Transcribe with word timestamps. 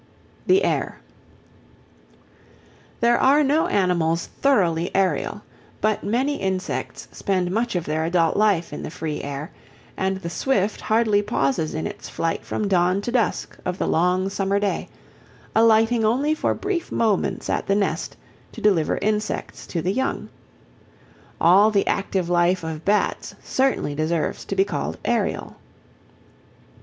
THE 0.47 0.63
AIR 0.63 0.97
There 3.01 3.19
are 3.19 3.43
no 3.43 3.67
animals 3.67 4.29
thoroughly 4.41 4.89
aerial, 4.95 5.43
but 5.79 6.03
many 6.03 6.37
insects 6.37 7.07
spend 7.11 7.51
much 7.51 7.75
of 7.75 7.85
their 7.85 8.03
adult 8.03 8.35
life 8.35 8.73
in 8.73 8.81
the 8.81 8.89
free 8.89 9.21
air, 9.21 9.51
and 9.95 10.17
the 10.17 10.29
swift 10.31 10.81
hardly 10.81 11.21
pauses 11.21 11.75
in 11.75 11.85
its 11.85 12.09
flight 12.09 12.43
from 12.43 12.67
dawn 12.67 13.01
to 13.01 13.11
dusk 13.11 13.59
of 13.63 13.77
the 13.77 13.85
long 13.85 14.27
summer 14.29 14.59
day, 14.59 14.89
alighting 15.53 16.03
only 16.03 16.33
for 16.33 16.55
brief 16.55 16.91
moments 16.91 17.47
at 17.47 17.67
the 17.67 17.75
nest 17.75 18.17
to 18.53 18.59
deliver 18.59 18.97
insects 19.03 19.67
to 19.67 19.83
the 19.83 19.93
young. 19.93 20.29
All 21.39 21.69
the 21.69 21.85
active 21.85 22.27
life 22.27 22.63
of 22.63 22.83
bats 22.83 23.35
certainly 23.43 23.93
deserves 23.93 24.45
to 24.45 24.55
be 24.55 24.63
called 24.65 24.97
aerial. 25.05 25.57